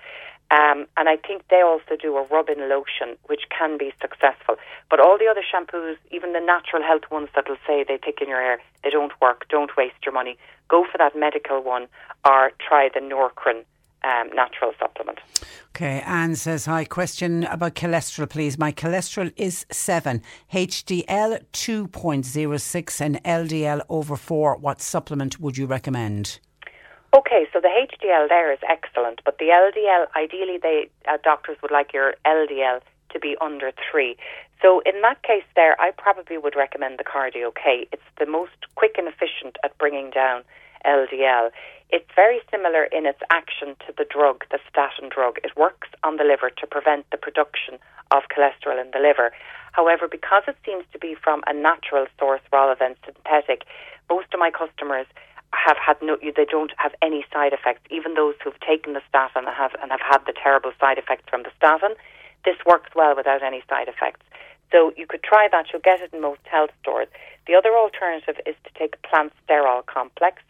Um, 0.51 0.85
and 0.97 1.07
I 1.07 1.15
think 1.15 1.43
they 1.49 1.61
also 1.61 1.95
do 1.99 2.17
a 2.17 2.23
rub-in 2.27 2.67
lotion, 2.67 3.15
which 3.27 3.43
can 3.57 3.77
be 3.77 3.93
successful. 4.01 4.57
But 4.89 4.99
all 4.99 5.17
the 5.17 5.27
other 5.31 5.41
shampoos, 5.41 5.95
even 6.11 6.33
the 6.33 6.41
natural 6.41 6.83
health 6.83 7.09
ones 7.09 7.29
that 7.35 7.47
will 7.47 7.63
say 7.65 7.85
they 7.87 7.97
thicken 7.97 8.27
your 8.27 8.41
hair, 8.41 8.59
they 8.83 8.89
don't 8.89 9.13
work. 9.21 9.45
Don't 9.47 9.71
waste 9.77 9.95
your 10.05 10.13
money. 10.13 10.37
Go 10.67 10.85
for 10.91 10.97
that 10.97 11.17
medical 11.17 11.63
one 11.63 11.87
or 12.27 12.51
try 12.59 12.89
the 12.93 12.99
Nourkrin 12.99 13.63
um, 14.03 14.29
natural 14.33 14.73
supplement. 14.79 15.19
Okay, 15.75 16.03
Anne 16.05 16.35
says, 16.35 16.65
Hi, 16.65 16.85
question 16.85 17.45
about 17.45 17.75
cholesterol, 17.75 18.29
please. 18.29 18.57
My 18.57 18.71
cholesterol 18.71 19.33
is 19.35 19.65
7, 19.71 20.21
HDL 20.53 21.43
2.06, 21.51 23.01
and 23.01 23.23
LDL 23.23 23.81
over 23.89 24.15
4. 24.15 24.57
What 24.57 24.81
supplement 24.81 25.39
would 25.39 25.57
you 25.57 25.65
recommend? 25.65 26.39
Okay, 27.15 27.47
so 27.53 27.59
the 27.59 27.67
HDL 27.67 28.27
there 28.27 28.51
is 28.51 28.59
excellent, 28.67 29.21
but 29.23 29.37
the 29.37 29.45
LDL, 29.45 30.07
ideally, 30.15 30.57
they 30.61 30.89
uh, 31.07 31.17
doctors 31.23 31.57
would 31.61 31.71
like 31.71 31.93
your 31.93 32.15
LDL 32.25 32.81
to 33.11 33.19
be 33.19 33.35
under 33.39 33.71
three. 33.91 34.17
So 34.63 34.81
in 34.85 35.01
that 35.01 35.21
case, 35.21 35.43
there, 35.55 35.79
I 35.79 35.91
probably 35.91 36.37
would 36.37 36.55
recommend 36.55 36.97
the 36.97 37.03
Cardio 37.03 37.53
K. 37.53 37.87
It's 37.91 38.01
the 38.17 38.25
most 38.25 38.51
quick 38.75 38.95
and 38.97 39.07
efficient 39.07 39.57
at 39.63 39.77
bringing 39.77 40.09
down 40.09 40.43
LDL. 40.85 41.51
It's 41.89 42.09
very 42.15 42.41
similar 42.49 42.85
in 42.85 43.05
its 43.05 43.19
action 43.29 43.75
to 43.85 43.93
the 43.97 44.05
drug, 44.05 44.45
the 44.51 44.59
statin 44.69 45.09
drug. 45.09 45.37
It 45.43 45.55
works 45.55 45.89
on 46.03 46.17
the 46.17 46.23
liver 46.23 46.49
to 46.49 46.67
prevent 46.67 47.05
the 47.11 47.17
production 47.17 47.77
of 48.11 48.23
cholesterol 48.33 48.81
in 48.81 48.91
the 48.91 48.99
liver. 48.99 49.31
However, 49.73 50.07
because 50.07 50.43
it 50.47 50.57
seems 50.65 50.85
to 50.91 50.99
be 50.99 51.15
from 51.15 51.43
a 51.47 51.53
natural 51.53 52.07
source 52.19 52.41
rather 52.51 52.75
than 52.79 52.95
synthetic, 53.05 53.65
most 54.09 54.33
of 54.33 54.39
my 54.39 54.51
customers 54.51 55.07
have 55.53 55.77
had 55.77 55.97
no, 56.01 56.17
they 56.17 56.45
don't 56.45 56.71
have 56.77 56.93
any 57.01 57.25
side 57.31 57.53
effects. 57.53 57.81
Even 57.89 58.15
those 58.15 58.35
who've 58.43 58.59
taken 58.59 58.93
the 58.93 59.01
statin 59.09 59.45
have 59.45 59.71
and 59.81 59.91
have 59.91 60.01
had 60.01 60.25
the 60.25 60.33
terrible 60.33 60.71
side 60.79 60.97
effects 60.97 61.25
from 61.29 61.43
the 61.43 61.51
statin, 61.57 61.95
this 62.45 62.57
works 62.65 62.89
well 62.95 63.15
without 63.15 63.43
any 63.43 63.63
side 63.69 63.87
effects. 63.87 64.21
So 64.71 64.91
you 64.97 65.05
could 65.05 65.23
try 65.23 65.47
that. 65.51 65.67
You'll 65.71 65.85
get 65.85 66.01
it 66.01 66.11
in 66.11 66.21
most 66.21 66.41
health 66.45 66.71
stores. 66.81 67.07
The 67.45 67.55
other 67.55 67.75
alternative 67.75 68.41
is 68.45 68.55
to 68.65 68.71
take 68.77 68.95
a 68.95 69.07
plant 69.07 69.33
sterol 69.45 69.85
complex, 69.85 70.41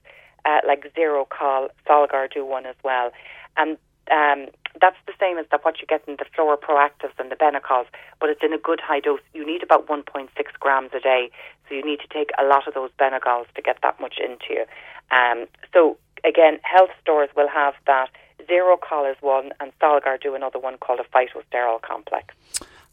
uh, 0.46 0.60
like 0.68 0.94
Zerochol 0.94 1.70
Solgar 1.88 2.32
do 2.34 2.46
one 2.46 2.66
as 2.66 2.76
well, 2.84 3.12
and 3.58 3.78
um, 4.12 4.48
that's 4.82 4.98
the 5.06 5.14
same 5.20 5.38
as 5.38 5.46
that 5.52 5.64
what 5.64 5.80
you 5.80 5.88
get 5.88 6.04
in 6.08 6.18
the 6.18 6.26
Flora 6.36 6.58
Proactives 6.58 7.18
and 7.20 7.32
the 7.32 7.36
Benecols, 7.36 7.86
but 8.20 8.30
it's 8.30 8.42
in 8.44 8.54
a 8.54 8.58
good 8.58 8.80
high 8.82 9.00
dose. 9.00 9.22
You 9.34 9.46
need 9.46 9.64
about 9.64 9.88
1.6 9.88 10.28
grams 10.60 10.92
a 10.94 11.00
day, 11.00 11.30
so 11.68 11.76
you 11.76 11.86
need 11.86 12.00
to 12.00 12.08
take 12.08 12.32
a 12.40 12.46
lot 12.46 12.68
of 12.68 12.74
those 12.74 12.90
Benecols 13.00 13.46
to 13.56 13.62
get 13.62 13.78
that 13.84 14.00
much 14.00 14.16
into 14.20 14.46
you. 14.50 14.66
Um, 15.12 15.48
so 15.74 15.98
again, 16.26 16.60
health 16.64 16.90
stores 17.02 17.30
will 17.36 17.50
have 17.50 17.76
that. 17.86 18.10
Zerochol 18.50 19.10
is 19.10 19.18
one, 19.22 19.52
and 19.60 19.72
Solgar 19.80 20.20
do 20.22 20.36
another 20.36 20.60
one 20.60 20.78
called 20.78 21.00
a 21.00 21.18
phytosterol 21.18 21.82
complex. 21.82 22.34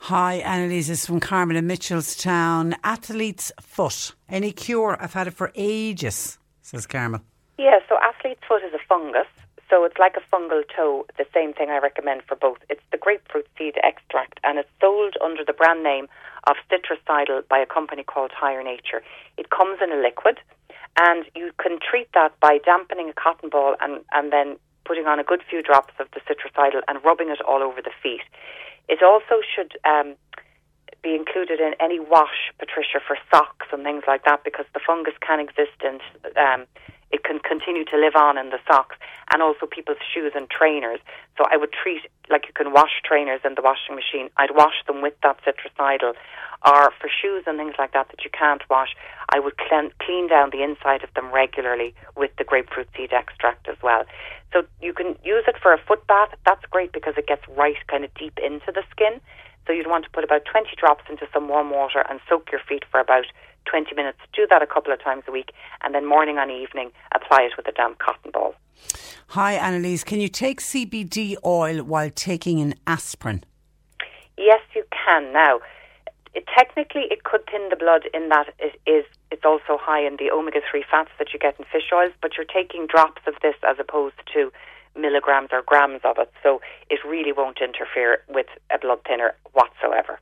Hi, 0.05 0.35
Annalise 0.35 0.89
is 0.89 1.05
from 1.05 1.19
Carmen 1.19 1.57
in 1.57 1.67
Mitchellstown. 1.67 2.75
Athlete's 2.85 3.53
foot. 3.61 4.15
Any 4.29 4.53
cure? 4.53 4.97
I've 5.01 5.13
had 5.13 5.27
it 5.27 5.35
for 5.35 5.51
ages, 5.55 6.39
says 6.63 6.87
Carmel. 6.87 7.23
Yeah, 7.61 7.81
so 7.91 7.99
athlete's 8.01 8.41
foot 8.49 8.65
is 8.65 8.73
a 8.73 8.81
fungus. 8.89 9.29
So 9.69 9.85
it's 9.85 9.99
like 9.99 10.17
a 10.17 10.25
fungal 10.35 10.63
toe, 10.75 11.05
the 11.19 11.27
same 11.35 11.53
thing 11.53 11.69
I 11.69 11.77
recommend 11.77 12.23
for 12.27 12.35
both. 12.35 12.57
It's 12.71 12.81
the 12.91 12.97
grapefruit 12.97 13.47
seed 13.59 13.75
extract 13.85 14.41
and 14.43 14.59
it's 14.59 14.71
sold 14.81 15.17
under 15.23 15.45
the 15.45 15.53
brand 15.53 15.85
name 15.85 16.09
of 16.49 16.57
citricidal 16.71 17.43
by 17.51 17.59
a 17.59 17.67
company 17.67 18.03
called 18.03 18.33
Higher 18.33 18.63
Nature. 18.63 19.03
It 19.37 19.51
comes 19.51 19.79
in 19.85 19.93
a 19.93 20.01
liquid, 20.01 20.41
and 20.99 21.27
you 21.37 21.53
can 21.61 21.79
treat 21.79 22.09
that 22.15 22.33
by 22.41 22.61
dampening 22.65 23.11
a 23.11 23.13
cotton 23.13 23.51
ball 23.51 23.77
and, 23.83 24.01
and 24.13 24.33
then 24.33 24.57
putting 24.87 25.05
on 25.05 25.21
a 25.21 25.23
good 25.23 25.43
few 25.49 25.63
drops 25.63 25.93
of 26.01 26.09
the 26.15 26.21
citricidal 26.27 26.81
and 26.89 27.05
rubbing 27.05 27.29
it 27.29 27.43
all 27.47 27.63
over 27.63 27.83
the 27.83 27.93
feet. 28.03 28.25
It 28.89 29.03
also 29.05 29.45
should 29.55 29.77
um, 29.85 30.17
be 31.03 31.15
included 31.15 31.61
in 31.61 31.75
any 31.79 32.01
wash, 32.01 32.51
Patricia, 32.59 33.01
for 33.07 33.19
socks 33.31 33.67
and 33.71 33.85
things 33.85 34.05
like 34.09 34.25
that 34.25 34.45
because 34.45 34.67
the 34.73 34.81
fungus 34.81 35.15
can 35.21 35.41
exist 35.41 35.77
in 35.85 36.01
um, 36.41 36.65
it 37.11 37.25
can 37.25 37.39
continue 37.41 37.85
to 37.85 37.97
live 37.97 38.15
on 38.15 38.39
in 38.39 38.51
the 38.51 38.59
socks 38.67 38.97
and 39.33 39.43
also 39.43 39.67
people's 39.67 39.99
shoes 40.15 40.33
and 40.35 40.49
trainers. 40.49 41.01
So 41.37 41.45
I 41.51 41.57
would 41.57 41.73
treat 41.73 42.03
like 42.31 42.47
you 42.47 42.55
can 42.55 42.73
wash 42.73 43.03
trainers 43.05 43.41
in 43.45 43.55
the 43.55 43.63
washing 43.63 43.97
machine. 43.97 44.31
I'd 44.37 44.55
wash 44.55 44.79
them 44.87 45.03
with 45.03 45.15
that 45.23 45.39
citricidal. 45.45 46.15
Or 46.67 46.93
for 47.01 47.09
shoes 47.09 47.45
and 47.47 47.57
things 47.59 47.75
like 47.79 47.93
that 47.93 48.09
that 48.09 48.23
you 48.23 48.31
can't 48.31 48.63
wash, 48.69 48.95
I 49.35 49.41
would 49.41 49.57
clean, 49.57 49.91
clean 49.99 50.29
down 50.29 50.51
the 50.51 50.63
inside 50.63 51.03
of 51.03 51.13
them 51.15 51.33
regularly 51.33 51.95
with 52.17 52.31
the 52.37 52.45
grapefruit 52.45 52.89
seed 52.97 53.13
extract 53.13 53.67
as 53.69 53.77
well. 53.83 54.05
So 54.53 54.63
you 54.83 54.93
can 54.93 55.17
use 55.25 55.45
it 55.49 55.57
for 55.61 55.73
a 55.73 55.79
foot 55.79 56.07
bath. 56.07 56.31
That's 56.45 56.65
great 56.71 56.93
because 56.93 57.15
it 57.17 57.27
gets 57.27 57.43
right 57.57 57.81
kind 57.89 58.05
of 58.05 58.13
deep 58.15 58.39
into 58.39 58.71
the 58.73 58.83
skin. 58.91 59.21
So 59.67 59.73
you'd 59.73 59.87
want 59.87 60.05
to 60.05 60.11
put 60.11 60.25
about 60.25 60.45
20 60.45 60.69
drops 60.77 61.05
into 61.09 61.27
some 61.33 61.49
warm 61.49 61.71
water 61.71 62.05
and 62.09 62.21
soak 62.29 62.51
your 62.53 62.61
feet 62.69 62.85
for 62.91 63.01
about 63.01 63.25
20 63.67 63.95
minutes. 63.95 64.19
Do 64.33 64.47
that 64.51 64.63
a 64.63 64.67
couple 64.67 64.93
of 64.93 65.03
times 65.03 65.25
a 65.29 65.33
week, 65.33 65.53
and 65.83 65.95
then 65.95 66.07
morning 66.07 66.39
and 66.39 66.51
evening, 66.51 66.91
apply 67.15 67.43
it 67.43 67.53
with 67.57 67.69
a 67.69 67.73
damp 67.73 67.99
cotton 67.99 68.31
ball. 68.31 68.55
Hi, 69.29 69.53
Annalise. 69.55 70.05
Can 70.05 70.21
you 70.21 70.29
take 70.29 70.61
CBD 70.61 71.37
oil 71.45 71.83
while 71.85 72.11
taking 72.11 72.61
an 72.61 72.75
aspirin? 72.87 73.45
Yes, 74.37 74.61
you 74.75 74.85
can. 74.91 75.33
Now, 75.33 75.61
it, 76.35 76.45
technically, 76.57 77.03
it 77.11 77.25
could 77.25 77.43
thin 77.51 77.69
the 77.71 77.77
blood 77.77 78.03
in 78.15 78.29
that 78.31 78.55
it 78.59 78.81
is 78.87 79.05
it's 79.31 79.45
also 79.45 79.79
high 79.81 80.05
in 80.05 80.17
the 80.17 80.31
omega 80.31 80.61
three 80.69 80.85
fats 80.91 81.11
that 81.19 81.33
you 81.33 81.39
get 81.39 81.59
in 81.59 81.65
fish 81.67 81.91
oils, 81.93 82.13
but 82.21 82.33
you're 82.37 82.47
taking 82.47 82.87
drops 82.87 83.23
of 83.27 83.35
this 83.43 83.55
as 83.63 83.77
opposed 83.79 84.17
to 84.35 84.51
milligrams 84.97 85.51
or 85.53 85.63
grams 85.63 86.01
of 86.05 86.19
it, 86.19 86.33
so 86.43 86.61
it 86.89 86.99
really 87.07 87.33
won't 87.33 87.59
interfere 87.61 88.19
with 88.29 88.47
a 88.75 88.79
blood 88.79 88.99
thinner 89.07 89.35
whatsoever. 89.53 90.19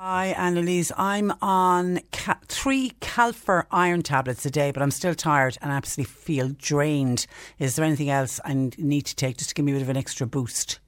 Hi, 0.00 0.26
Annalise. 0.26 0.92
I'm 0.96 1.32
on 1.42 1.98
ca- 2.12 2.38
three 2.46 2.92
Galfer 3.00 3.64
iron 3.72 4.02
tablets 4.02 4.46
a 4.46 4.50
day, 4.50 4.70
but 4.70 4.80
I'm 4.80 4.92
still 4.92 5.12
tired 5.12 5.58
and 5.60 5.72
absolutely 5.72 6.08
feel 6.12 6.50
drained. 6.50 7.26
Is 7.58 7.74
there 7.74 7.84
anything 7.84 8.08
else 8.08 8.38
I 8.44 8.70
need 8.78 9.06
to 9.06 9.16
take 9.16 9.38
just 9.38 9.48
to 9.48 9.54
give 9.56 9.64
me 9.64 9.72
a 9.72 9.74
bit 9.74 9.82
of 9.82 9.88
an 9.88 9.96
extra 9.96 10.24
boost? 10.24 10.78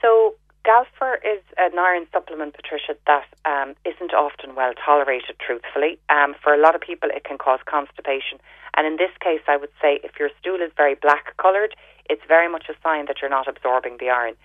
So, 0.00 0.36
Galfer 0.64 1.16
is 1.16 1.42
an 1.58 1.76
iron 1.80 2.06
supplement, 2.12 2.54
Patricia, 2.54 2.94
that 3.08 3.26
um, 3.44 3.74
not 3.84 4.14
often 4.14 4.54
well 4.54 4.72
tolerated, 4.74 5.34
truthfully. 5.44 5.98
Um, 6.10 6.36
for 6.40 6.54
a 6.54 6.58
lot 6.58 6.76
of 6.76 6.80
people, 6.80 7.08
it 7.12 7.24
can 7.24 7.38
cause 7.38 7.58
constipation. 7.66 8.38
And 8.76 8.86
in 8.86 8.98
this 8.98 9.10
case, 9.18 9.42
I 9.48 9.56
would 9.56 9.72
say 9.82 9.98
if 10.04 10.12
your 10.16 10.30
stool 10.38 10.62
is 10.62 10.70
very 10.76 10.94
black 10.94 11.36
coloured, 11.38 11.74
it's 12.08 12.22
very 12.28 12.48
much 12.48 12.66
a 12.68 12.74
sign 12.84 13.06
that 13.06 13.16
you're 13.20 13.30
not 13.30 13.48
absorbing 13.48 13.96
the 13.98 14.10
iron. 14.10 14.36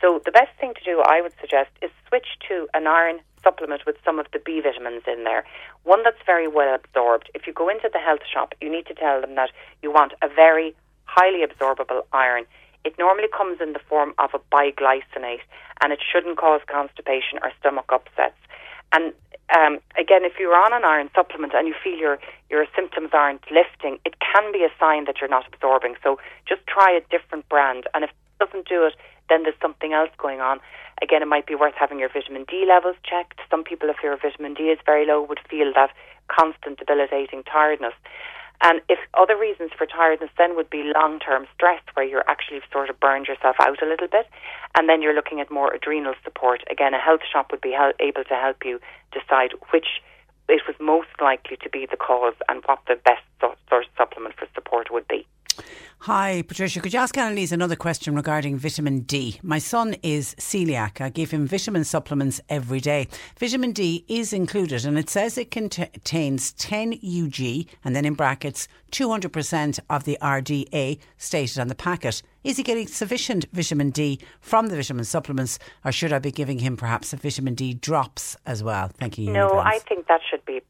So 0.00 0.20
the 0.24 0.32
best 0.32 0.50
thing 0.58 0.74
to 0.74 0.84
do, 0.84 1.02
I 1.04 1.20
would 1.20 1.34
suggest, 1.40 1.70
is 1.82 1.90
switch 2.08 2.38
to 2.48 2.68
an 2.74 2.86
iron 2.86 3.20
supplement 3.42 3.86
with 3.86 3.96
some 4.04 4.18
of 4.18 4.26
the 4.32 4.38
B 4.38 4.60
vitamins 4.60 5.02
in 5.06 5.24
there. 5.24 5.44
One 5.84 6.02
that's 6.02 6.20
very 6.24 6.48
well 6.48 6.74
absorbed. 6.74 7.30
If 7.34 7.46
you 7.46 7.52
go 7.52 7.68
into 7.68 7.90
the 7.92 7.98
health 7.98 8.20
shop, 8.32 8.54
you 8.60 8.70
need 8.70 8.86
to 8.86 8.94
tell 8.94 9.20
them 9.20 9.34
that 9.34 9.50
you 9.82 9.90
want 9.92 10.12
a 10.22 10.28
very 10.28 10.74
highly 11.04 11.44
absorbable 11.46 12.02
iron. 12.12 12.44
It 12.84 12.94
normally 12.98 13.28
comes 13.36 13.60
in 13.60 13.72
the 13.72 13.80
form 13.88 14.14
of 14.18 14.30
a 14.32 14.40
biglycinate 14.54 15.44
and 15.82 15.92
it 15.92 16.00
shouldn't 16.00 16.38
cause 16.38 16.60
constipation 16.66 17.38
or 17.42 17.52
stomach 17.60 17.86
upsets. 17.92 18.38
And 18.92 19.12
um, 19.56 19.78
again, 19.98 20.24
if 20.24 20.34
you're 20.38 20.54
on 20.54 20.72
an 20.72 20.84
iron 20.84 21.10
supplement 21.14 21.52
and 21.54 21.66
you 21.66 21.74
feel 21.82 21.98
your 21.98 22.18
your 22.48 22.66
symptoms 22.74 23.10
aren't 23.12 23.44
lifting, 23.50 23.98
it 24.04 24.14
can 24.20 24.52
be 24.52 24.64
a 24.64 24.70
sign 24.78 25.04
that 25.04 25.16
you're 25.20 25.30
not 25.30 25.46
absorbing. 25.52 25.94
So 26.02 26.18
just 26.48 26.66
try 26.66 26.90
a 26.92 27.00
different 27.10 27.48
brand, 27.48 27.84
and 27.94 28.04
if 28.04 28.10
doesn't 28.40 28.68
do 28.68 28.84
it, 28.86 28.94
then 29.28 29.44
there's 29.44 29.60
something 29.62 29.92
else 29.92 30.10
going 30.18 30.40
on. 30.40 30.58
Again, 31.02 31.22
it 31.22 31.28
might 31.28 31.46
be 31.46 31.54
worth 31.54 31.74
having 31.78 32.00
your 32.00 32.08
vitamin 32.08 32.44
D 32.48 32.64
levels 32.66 32.96
checked. 33.04 33.38
Some 33.50 33.62
people, 33.62 33.88
if 33.88 34.02
your 34.02 34.16
vitamin 34.16 34.54
D 34.54 34.64
is 34.64 34.78
very 34.84 35.06
low, 35.06 35.22
would 35.22 35.40
feel 35.48 35.72
that 35.74 35.90
constant 36.26 36.78
debilitating 36.78 37.44
tiredness. 37.44 37.94
And 38.62 38.82
if 38.90 38.98
other 39.14 39.38
reasons 39.38 39.70
for 39.76 39.86
tiredness 39.86 40.30
then 40.36 40.54
would 40.54 40.68
be 40.68 40.92
long 40.94 41.18
term 41.18 41.46
stress, 41.54 41.80
where 41.94 42.04
you're 42.04 42.28
actually 42.28 42.60
sort 42.70 42.90
of 42.90 43.00
burned 43.00 43.26
yourself 43.26 43.56
out 43.58 43.82
a 43.82 43.86
little 43.86 44.08
bit, 44.08 44.26
and 44.76 44.88
then 44.88 45.00
you're 45.00 45.14
looking 45.14 45.40
at 45.40 45.50
more 45.50 45.72
adrenal 45.72 46.14
support. 46.24 46.62
Again, 46.70 46.92
a 46.92 46.98
health 46.98 47.22
shop 47.30 47.50
would 47.50 47.62
be 47.62 47.76
able 48.00 48.24
to 48.24 48.34
help 48.34 48.64
you 48.64 48.78
decide 49.12 49.52
which 49.72 50.02
it 50.48 50.62
was 50.66 50.76
most 50.80 51.08
likely 51.20 51.56
to 51.62 51.70
be 51.70 51.86
the 51.90 51.96
cause 51.96 52.34
and 52.48 52.62
what 52.66 52.80
the 52.86 52.96
best 52.96 53.22
sort 53.40 53.56
of 53.70 53.84
supplement 53.96 54.34
for 54.36 54.46
support 54.54 54.90
would 54.90 55.06
be. 55.08 55.26
Hi, 56.04 56.42
Patricia. 56.48 56.80
Could 56.80 56.94
you 56.94 56.98
ask 56.98 57.18
Annalise 57.18 57.52
another 57.52 57.76
question 57.76 58.14
regarding 58.14 58.56
vitamin 58.56 59.00
D? 59.00 59.38
My 59.42 59.58
son 59.58 59.96
is 60.02 60.34
celiac. 60.36 60.98
I 60.98 61.10
give 61.10 61.30
him 61.30 61.46
vitamin 61.46 61.84
supplements 61.84 62.40
every 62.48 62.80
day. 62.80 63.06
Vitamin 63.38 63.72
D 63.72 64.06
is 64.08 64.32
included 64.32 64.86
and 64.86 64.98
it 64.98 65.10
says 65.10 65.36
it 65.36 65.50
contains 65.50 66.52
10 66.54 66.94
UG 67.04 67.66
and 67.84 67.94
then 67.94 68.06
in 68.06 68.14
brackets 68.14 68.66
200% 68.92 69.78
of 69.90 70.04
the 70.04 70.16
RDA 70.22 70.98
stated 71.18 71.58
on 71.58 71.68
the 71.68 71.74
packet. 71.74 72.22
Is 72.44 72.56
he 72.56 72.62
getting 72.62 72.86
sufficient 72.86 73.44
vitamin 73.52 73.90
D 73.90 74.20
from 74.40 74.68
the 74.68 74.76
vitamin 74.76 75.04
supplements 75.04 75.58
or 75.84 75.92
should 75.92 76.14
I 76.14 76.18
be 76.18 76.32
giving 76.32 76.60
him 76.60 76.78
perhaps 76.78 77.12
a 77.12 77.18
vitamin 77.18 77.54
D 77.54 77.74
drops 77.74 78.38
as 78.46 78.64
well? 78.64 78.88
Thank 78.88 79.18
you. 79.18 79.30
No, 79.30 79.58
I 79.58 79.80
think 79.80 80.06
that 80.06 80.22
should 80.30 80.46
be 80.46 80.62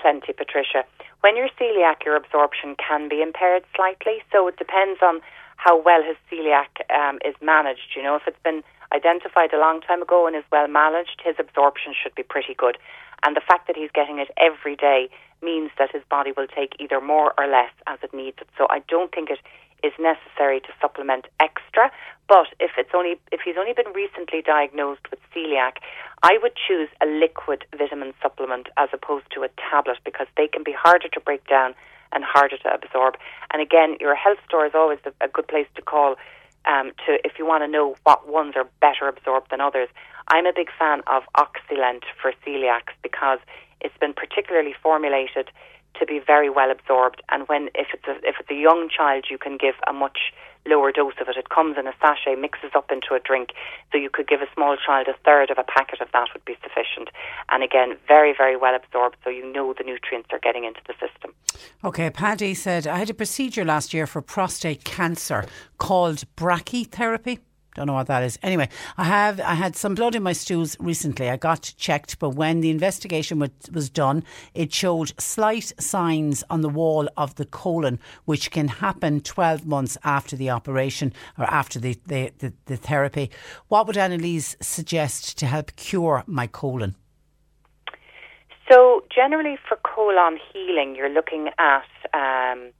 plenty, 0.00 0.32
Patricia. 0.32 0.84
When 1.20 1.36
you're 1.36 1.48
celiac, 1.60 2.04
your 2.04 2.16
absorption 2.16 2.76
can 2.76 3.08
be 3.08 3.22
impaired 3.22 3.64
slightly, 3.74 4.22
so 4.32 4.46
it 4.48 4.56
depends 4.56 5.00
on 5.02 5.20
how 5.56 5.80
well 5.80 6.02
his 6.02 6.16
celiac 6.30 6.68
um, 6.94 7.18
is 7.24 7.34
managed. 7.40 7.94
You 7.96 8.02
know, 8.02 8.16
if 8.16 8.22
it's 8.26 8.42
been 8.44 8.62
identified 8.92 9.52
a 9.52 9.58
long 9.58 9.80
time 9.80 10.02
ago 10.02 10.26
and 10.26 10.36
is 10.36 10.44
well 10.52 10.68
managed, 10.68 11.20
his 11.24 11.36
absorption 11.38 11.94
should 12.00 12.14
be 12.14 12.22
pretty 12.22 12.54
good. 12.54 12.78
And 13.24 13.34
the 13.34 13.40
fact 13.40 13.66
that 13.66 13.76
he's 13.76 13.90
getting 13.92 14.18
it 14.18 14.28
every 14.36 14.76
day 14.76 15.08
means 15.42 15.70
that 15.78 15.90
his 15.90 16.02
body 16.08 16.32
will 16.36 16.46
take 16.46 16.74
either 16.78 17.00
more 17.00 17.32
or 17.38 17.46
less 17.46 17.72
as 17.86 17.98
it 18.02 18.14
needs 18.14 18.38
it. 18.40 18.48
So 18.56 18.66
I 18.70 18.80
don't 18.88 19.12
think 19.12 19.30
it 19.30 19.40
is 19.82 19.92
necessary 19.98 20.60
to 20.60 20.68
supplement 20.80 21.26
extra. 21.40 21.90
But 22.28 22.48
if 22.58 22.72
it's 22.76 22.90
only 22.94 23.20
if 23.30 23.40
he's 23.44 23.56
only 23.58 23.72
been 23.72 23.92
recently 23.94 24.42
diagnosed 24.42 25.10
with 25.10 25.20
celiac, 25.34 25.78
I 26.22 26.38
would 26.42 26.52
choose 26.56 26.88
a 27.00 27.06
liquid 27.06 27.64
vitamin 27.76 28.14
supplement 28.22 28.68
as 28.76 28.88
opposed 28.92 29.26
to 29.34 29.42
a 29.42 29.48
tablet 29.70 29.98
because 30.04 30.26
they 30.36 30.48
can 30.48 30.62
be 30.62 30.72
harder 30.72 31.08
to 31.08 31.20
break 31.20 31.46
down 31.48 31.74
and 32.12 32.24
harder 32.24 32.56
to 32.58 32.74
absorb. 32.74 33.16
And 33.52 33.62
again, 33.62 33.96
your 34.00 34.14
health 34.14 34.38
store 34.46 34.66
is 34.66 34.72
always 34.74 34.98
a, 35.20 35.28
good 35.28 35.48
place 35.48 35.66
to 35.76 35.82
call 35.82 36.16
um, 36.64 36.92
to 37.06 37.18
if 37.24 37.38
you 37.38 37.46
want 37.46 37.62
to 37.62 37.68
know 37.68 37.96
what 38.04 38.28
ones 38.28 38.54
are 38.56 38.66
better 38.80 39.08
absorbed 39.08 39.50
than 39.50 39.60
others. 39.60 39.88
I'm 40.28 40.46
a 40.46 40.52
big 40.54 40.68
fan 40.76 41.02
of 41.06 41.22
Oxylent 41.36 42.02
for 42.20 42.32
celiacs 42.44 42.94
because 43.02 43.38
it's 43.80 43.96
been 43.98 44.14
particularly 44.14 44.74
formulated 44.82 45.50
to 45.98 46.06
be 46.06 46.20
very 46.24 46.50
well 46.50 46.70
absorbed. 46.70 47.22
And 47.28 47.48
when 47.48 47.68
if 47.74 47.88
it's 47.94 48.06
a, 48.06 48.16
if 48.26 48.36
it's 48.40 48.50
a 48.50 48.54
young 48.54 48.88
child, 48.88 49.26
you 49.30 49.38
can 49.38 49.56
give 49.56 49.74
a 49.88 49.92
much 49.92 50.32
lower 50.66 50.92
dose 50.92 51.14
of 51.20 51.28
it. 51.28 51.36
It 51.36 51.48
comes 51.48 51.76
in 51.78 51.86
a 51.86 51.92
sachet, 52.00 52.36
mixes 52.36 52.72
up 52.74 52.90
into 52.90 53.14
a 53.14 53.20
drink. 53.20 53.50
So 53.92 53.98
you 53.98 54.10
could 54.10 54.26
give 54.26 54.40
a 54.40 54.52
small 54.54 54.76
child 54.76 55.06
a 55.08 55.14
third 55.24 55.50
of 55.50 55.58
a 55.58 55.64
packet 55.64 56.00
of 56.00 56.08
that 56.12 56.28
would 56.34 56.44
be 56.44 56.56
sufficient. 56.62 57.08
And 57.50 57.62
again, 57.62 57.96
very, 58.08 58.34
very 58.36 58.56
well 58.56 58.74
absorbed, 58.74 59.16
so 59.24 59.30
you 59.30 59.50
know 59.50 59.72
the 59.72 59.84
nutrients 59.84 60.28
are 60.32 60.40
getting 60.40 60.64
into 60.64 60.80
the 60.86 60.94
system. 60.94 61.34
Okay, 61.84 62.10
Paddy 62.10 62.54
said, 62.54 62.86
I 62.86 62.98
had 62.98 63.10
a 63.10 63.14
procedure 63.14 63.64
last 63.64 63.94
year 63.94 64.06
for 64.06 64.20
prostate 64.20 64.84
cancer 64.84 65.44
called 65.78 66.24
brachytherapy. 66.36 67.38
Don't 67.76 67.88
know 67.88 67.92
what 67.92 68.06
that 68.06 68.22
is. 68.22 68.38
Anyway, 68.42 68.70
I 68.96 69.04
have 69.04 69.38
I 69.38 69.52
had 69.52 69.76
some 69.76 69.94
blood 69.94 70.14
in 70.14 70.22
my 70.22 70.32
stools 70.32 70.78
recently. 70.80 71.28
I 71.28 71.36
got 71.36 71.74
checked, 71.76 72.18
but 72.18 72.30
when 72.30 72.62
the 72.62 72.70
investigation 72.70 73.38
was, 73.38 73.90
done, 73.90 74.24
it 74.54 74.72
showed 74.72 75.12
slight 75.20 75.74
signs 75.78 76.42
on 76.48 76.62
the 76.62 76.70
wall 76.70 77.06
of 77.18 77.34
the 77.34 77.44
colon, 77.44 77.98
which 78.24 78.50
can 78.50 78.68
happen 78.68 79.20
12 79.20 79.66
months 79.66 79.98
after 80.04 80.36
the 80.36 80.48
operation 80.48 81.12
or 81.36 81.44
after 81.44 81.78
the, 81.78 81.98
the, 82.06 82.32
the, 82.38 82.54
the 82.64 82.78
therapy. 82.78 83.30
What 83.68 83.86
would 83.86 83.98
Annalise 83.98 84.56
suggest 84.62 85.36
to 85.36 85.46
help 85.46 85.76
cure 85.76 86.24
my 86.26 86.46
colon? 86.46 86.96
So, 88.70 89.04
generally, 89.14 89.58
for 89.68 89.76
colon 89.76 90.38
healing, 90.50 90.96
you're 90.96 91.10
looking 91.10 91.50
at 91.58 91.84
um, 92.14 92.72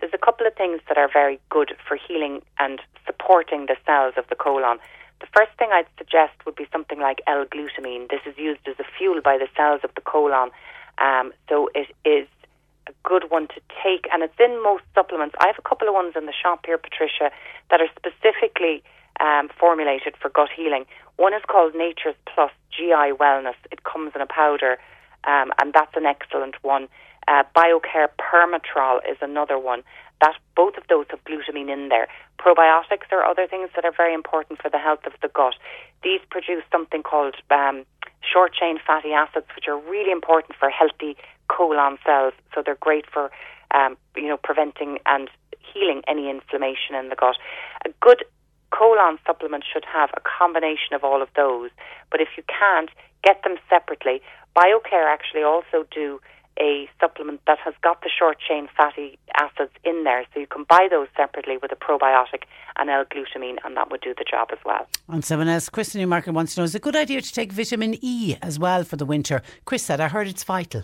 there's 0.00 0.14
a 0.14 0.18
couple 0.18 0.46
of 0.46 0.54
things 0.54 0.80
that 0.88 0.98
are 0.98 1.08
very 1.12 1.38
good 1.50 1.74
for 1.86 1.96
healing 1.96 2.42
and 2.58 2.80
supporting 3.06 3.66
the 3.66 3.76
cells 3.86 4.14
of 4.16 4.24
the 4.28 4.34
colon. 4.36 4.78
The 5.20 5.26
first 5.36 5.52
thing 5.58 5.68
I'd 5.72 5.86
suggest 5.98 6.32
would 6.46 6.56
be 6.56 6.66
something 6.72 6.98
like 6.98 7.20
L-glutamine. 7.26 8.08
This 8.08 8.20
is 8.24 8.36
used 8.38 8.66
as 8.66 8.76
a 8.78 8.84
fuel 8.96 9.20
by 9.22 9.36
the 9.36 9.48
cells 9.56 9.80
of 9.84 9.94
the 9.94 10.00
colon, 10.00 10.50
um, 10.98 11.32
so 11.48 11.68
it 11.74 11.88
is 12.04 12.26
a 12.86 12.92
good 13.04 13.30
one 13.30 13.46
to 13.48 13.60
take, 13.84 14.08
and 14.12 14.22
it's 14.22 14.38
in 14.40 14.62
most 14.62 14.84
supplements. 14.94 15.36
I 15.38 15.46
have 15.46 15.58
a 15.58 15.68
couple 15.68 15.88
of 15.88 15.94
ones 15.94 16.14
in 16.16 16.26
the 16.26 16.32
shop 16.32 16.64
here, 16.64 16.78
Patricia, 16.78 17.30
that 17.70 17.80
are 17.80 17.88
specifically 17.96 18.82
um, 19.20 19.50
formulated 19.58 20.14
for 20.20 20.30
gut 20.30 20.48
healing. 20.54 20.86
One 21.16 21.34
is 21.34 21.42
called 21.46 21.74
Nature's 21.74 22.16
Plus 22.26 22.50
GI 22.70 23.12
Wellness. 23.20 23.58
It 23.70 23.84
comes 23.84 24.12
in 24.14 24.22
a 24.22 24.26
powder, 24.26 24.78
um, 25.24 25.52
and 25.60 25.72
that's 25.74 25.94
an 25.96 26.06
excellent 26.06 26.56
one. 26.62 26.88
Uh, 27.30 27.44
BioCare 27.56 28.08
Permatrol 28.18 28.98
is 29.08 29.16
another 29.22 29.56
one. 29.56 29.84
That 30.20 30.34
both 30.56 30.76
of 30.76 30.82
those 30.88 31.06
have 31.10 31.22
glutamine 31.24 31.72
in 31.72 31.88
there. 31.88 32.08
Probiotics 32.40 33.10
are 33.12 33.22
other 33.24 33.46
things 33.46 33.70
that 33.76 33.84
are 33.84 33.92
very 33.96 34.12
important 34.12 34.60
for 34.60 34.68
the 34.68 34.78
health 34.78 35.06
of 35.06 35.12
the 35.22 35.28
gut. 35.28 35.54
These 36.02 36.20
produce 36.28 36.64
something 36.72 37.04
called 37.04 37.36
um, 37.52 37.86
short 38.20 38.52
chain 38.52 38.78
fatty 38.84 39.12
acids, 39.12 39.46
which 39.54 39.68
are 39.68 39.78
really 39.78 40.10
important 40.10 40.56
for 40.58 40.68
healthy 40.70 41.16
colon 41.48 41.98
cells. 42.04 42.34
So 42.52 42.62
they're 42.66 42.74
great 42.74 43.04
for 43.10 43.30
um, 43.72 43.96
you 44.16 44.26
know 44.26 44.36
preventing 44.36 44.98
and 45.06 45.30
healing 45.72 46.02
any 46.08 46.28
inflammation 46.28 46.96
in 46.98 47.10
the 47.10 47.16
gut. 47.16 47.36
A 47.86 47.90
good 48.00 48.24
colon 48.70 49.18
supplement 49.24 49.62
should 49.72 49.84
have 49.84 50.10
a 50.16 50.20
combination 50.20 50.94
of 50.94 51.04
all 51.04 51.22
of 51.22 51.28
those. 51.36 51.70
But 52.10 52.20
if 52.20 52.28
you 52.36 52.42
can't, 52.48 52.90
get 53.22 53.42
them 53.44 53.56
separately. 53.68 54.20
BioCare 54.56 55.06
actually 55.06 55.44
also 55.44 55.86
do 55.94 56.20
a 56.58 56.88
supplement 57.00 57.40
that 57.46 57.58
has 57.64 57.74
got 57.82 58.02
the 58.02 58.10
short 58.10 58.38
chain 58.46 58.68
fatty 58.76 59.18
acids 59.36 59.72
in 59.84 60.04
there. 60.04 60.24
So 60.34 60.40
you 60.40 60.46
can 60.46 60.64
buy 60.68 60.88
those 60.90 61.08
separately 61.16 61.56
with 61.56 61.72
a 61.72 61.76
probiotic 61.76 62.42
and 62.76 62.90
L-glutamine, 62.90 63.58
and 63.64 63.76
that 63.76 63.90
would 63.90 64.00
do 64.00 64.14
the 64.16 64.24
job 64.30 64.48
as 64.52 64.58
well. 64.64 64.86
And 65.08 65.24
someone 65.24 65.48
else, 65.48 65.68
Chris 65.68 65.94
Newmarket 65.94 66.34
wants 66.34 66.54
to 66.54 66.60
know, 66.60 66.64
is 66.64 66.74
it 66.74 66.78
a 66.78 66.80
good 66.80 66.96
idea 66.96 67.20
to 67.20 67.32
take 67.32 67.52
vitamin 67.52 67.96
E 68.02 68.36
as 68.42 68.58
well 68.58 68.84
for 68.84 68.96
the 68.96 69.06
winter? 69.06 69.42
Chris 69.64 69.82
said, 69.82 70.00
I 70.00 70.08
heard 70.08 70.28
it's 70.28 70.44
vital. 70.44 70.82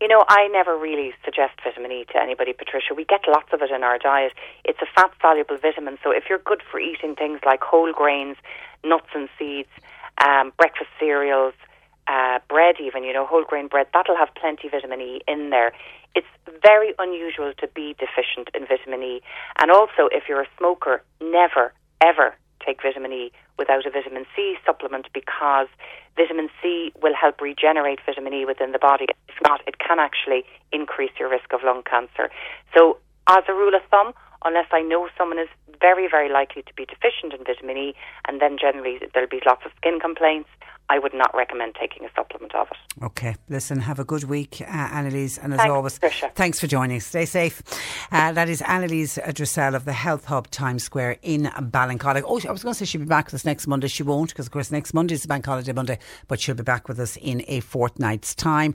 You 0.00 0.08
know, 0.08 0.24
I 0.28 0.48
never 0.48 0.76
really 0.76 1.14
suggest 1.24 1.54
vitamin 1.62 1.92
E 1.92 2.04
to 2.12 2.20
anybody, 2.20 2.52
Patricia. 2.52 2.92
We 2.94 3.04
get 3.04 3.22
lots 3.26 3.48
of 3.52 3.62
it 3.62 3.70
in 3.70 3.82
our 3.82 3.96
diet. 3.96 4.32
It's 4.64 4.80
a 4.82 4.86
fat 4.94 5.12
soluble 5.22 5.56
vitamin, 5.56 5.98
so 6.02 6.10
if 6.10 6.24
you're 6.28 6.40
good 6.40 6.62
for 6.70 6.78
eating 6.78 7.14
things 7.14 7.40
like 7.46 7.62
whole 7.62 7.92
grains, 7.92 8.36
nuts 8.84 9.08
and 9.14 9.28
seeds, 9.38 9.70
um, 10.18 10.52
breakfast 10.58 10.90
cereals, 11.00 11.54
uh, 12.06 12.38
bread, 12.48 12.76
even, 12.80 13.04
you 13.04 13.12
know, 13.12 13.26
whole 13.26 13.44
grain 13.44 13.68
bread, 13.68 13.86
that'll 13.92 14.16
have 14.16 14.28
plenty 14.34 14.68
of 14.68 14.72
vitamin 14.72 15.00
E 15.00 15.20
in 15.26 15.50
there. 15.50 15.72
It's 16.14 16.26
very 16.62 16.94
unusual 16.98 17.52
to 17.58 17.68
be 17.68 17.96
deficient 17.98 18.48
in 18.54 18.66
vitamin 18.66 19.02
E. 19.02 19.22
And 19.58 19.70
also, 19.70 20.08
if 20.12 20.24
you're 20.28 20.42
a 20.42 20.48
smoker, 20.58 21.02
never, 21.20 21.72
ever 22.00 22.34
take 22.64 22.82
vitamin 22.82 23.12
E 23.12 23.32
without 23.58 23.86
a 23.86 23.90
vitamin 23.90 24.26
C 24.34 24.56
supplement 24.64 25.08
because 25.12 25.68
vitamin 26.16 26.48
C 26.62 26.92
will 27.02 27.14
help 27.14 27.40
regenerate 27.40 28.00
vitamin 28.04 28.34
E 28.34 28.44
within 28.44 28.72
the 28.72 28.78
body. 28.78 29.06
If 29.28 29.34
not, 29.42 29.60
it 29.66 29.78
can 29.78 29.98
actually 29.98 30.44
increase 30.72 31.12
your 31.18 31.28
risk 31.28 31.52
of 31.52 31.60
lung 31.64 31.82
cancer. 31.88 32.30
So, 32.76 32.98
as 33.28 33.44
a 33.48 33.54
rule 33.54 33.74
of 33.74 33.82
thumb, 33.90 34.12
unless 34.44 34.66
I 34.72 34.80
know 34.82 35.08
someone 35.16 35.38
is 35.38 35.48
very, 35.80 36.08
very 36.08 36.30
likely 36.30 36.62
to 36.62 36.74
be 36.74 36.84
deficient 36.86 37.32
in 37.32 37.44
vitamin 37.44 37.76
E, 37.76 37.94
and 38.28 38.40
then 38.40 38.56
generally 38.60 39.00
there'll 39.12 39.28
be 39.28 39.40
lots 39.44 39.62
of 39.64 39.72
skin 39.76 40.00
complaints, 40.00 40.48
I 40.90 40.98
would 40.98 41.14
not 41.14 41.34
recommend 41.34 41.76
taking 41.80 42.04
a 42.04 42.10
supplement 42.14 42.54
of 42.54 42.68
it. 42.70 43.04
Okay, 43.04 43.36
listen, 43.48 43.80
have 43.80 43.98
a 43.98 44.04
good 44.04 44.24
week, 44.24 44.60
uh, 44.60 44.64
Annalise, 44.64 45.38
and 45.38 45.54
as 45.54 45.58
thanks, 45.58 45.72
always, 45.72 45.98
Tricia. 45.98 46.34
thanks 46.34 46.60
for 46.60 46.66
joining 46.66 46.98
us. 46.98 47.06
Stay 47.06 47.24
safe. 47.24 47.62
Uh, 48.12 48.32
that 48.32 48.48
is 48.50 48.60
Annalise 48.62 49.18
Dressel 49.32 49.74
of 49.74 49.86
the 49.86 49.94
Health 49.94 50.26
Hub 50.26 50.50
Times 50.50 50.84
Square 50.84 51.16
in 51.22 51.44
Ballincollig. 51.44 52.24
Oh, 52.26 52.40
I 52.46 52.52
was 52.52 52.62
going 52.62 52.74
to 52.74 52.74
say 52.74 52.84
she'll 52.84 53.00
be 53.00 53.06
back 53.06 53.26
with 53.26 53.34
us 53.34 53.44
next 53.46 53.66
Monday. 53.66 53.88
She 53.88 54.02
won't, 54.02 54.28
because 54.28 54.46
of 54.46 54.52
course 54.52 54.70
next 54.70 54.92
Monday 54.92 55.14
is 55.14 55.22
the 55.22 55.28
Bank 55.28 55.46
Holiday 55.46 55.72
Monday, 55.72 55.98
but 56.28 56.38
she'll 56.38 56.54
be 56.54 56.62
back 56.62 56.86
with 56.86 57.00
us 57.00 57.16
in 57.16 57.44
a 57.48 57.60
fortnight's 57.60 58.34
time. 58.34 58.74